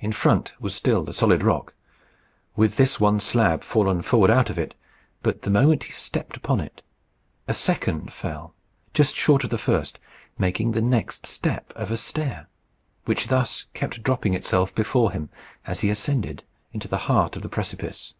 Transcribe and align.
In 0.00 0.12
front 0.12 0.52
was 0.60 0.74
still 0.74 1.02
the 1.02 1.14
solid 1.14 1.42
rock, 1.42 1.72
with 2.56 2.76
this 2.76 3.00
one 3.00 3.18
slab 3.18 3.62
fallen 3.62 4.02
forward 4.02 4.30
out 4.30 4.50
of 4.50 4.58
it. 4.58 4.74
But 5.22 5.40
the 5.40 5.50
moment 5.50 5.84
he 5.84 5.92
stepped 5.92 6.36
upon 6.36 6.60
it, 6.60 6.82
a 7.48 7.54
second 7.54 8.12
fell, 8.12 8.54
just 8.92 9.16
short 9.16 9.44
of 9.44 9.48
the 9.48 9.54
edge 9.54 9.60
of 9.62 9.66
the 9.66 9.72
first, 9.78 9.98
making 10.36 10.72
the 10.72 10.82
next 10.82 11.24
step 11.24 11.72
of 11.74 11.90
a 11.90 11.96
stair, 11.96 12.48
which 13.06 13.28
thus 13.28 13.64
kept 13.72 14.02
dropping 14.02 14.34
itself 14.34 14.74
before 14.74 15.12
him 15.12 15.30
as 15.66 15.80
he 15.80 15.88
ascended 15.88 16.44
into 16.74 16.86
the 16.86 16.98
heart 17.08 17.34
of 17.34 17.40
the 17.40 17.48
precipice. 17.48 18.12